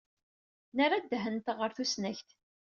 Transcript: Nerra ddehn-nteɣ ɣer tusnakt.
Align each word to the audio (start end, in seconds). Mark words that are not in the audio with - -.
Nerra 0.75 0.97
ddehn-nteɣ 1.03 1.57
ɣer 1.59 1.71
tusnakt. 1.73 2.29